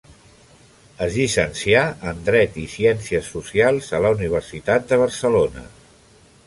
[1.07, 5.71] Es llicencià en Dret i Ciències Socials a la Universitat de Barcelona.